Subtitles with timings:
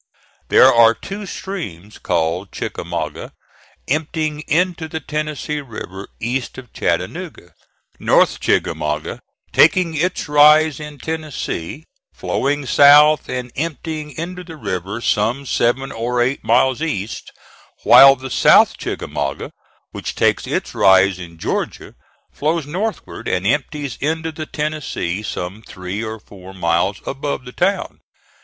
[0.49, 3.33] There are two streams called Chickamauga
[3.87, 7.53] emptying into the Tennessee River east of Chattanooga
[7.99, 9.21] North Chickamauga,
[9.53, 11.85] taking its rise in Tennessee,
[12.15, 17.31] flowing south, and emptying into the river some seven or eight miles east;
[17.83, 19.51] while the South Chickamauga,
[19.91, 21.93] which takes its rise in Georgia,
[22.31, 27.99] flows northward, and empties into the Tennessee some three or four miles above the town.